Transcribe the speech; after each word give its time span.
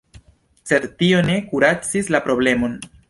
Sed 0.69 0.87
tio 1.01 1.19
ne 1.27 1.35
kuracis 1.51 2.11
la 2.17 2.23
problemon. 2.29 2.77